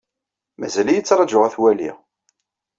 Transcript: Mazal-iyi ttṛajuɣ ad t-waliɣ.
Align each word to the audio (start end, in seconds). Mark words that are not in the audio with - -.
Mazal-iyi 0.59 1.01
ttṛajuɣ 1.01 1.43
ad 1.43 1.51
t-waliɣ. 1.53 1.97